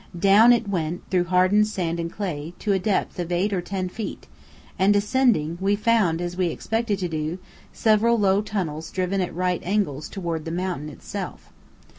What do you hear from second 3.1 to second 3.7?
of eight or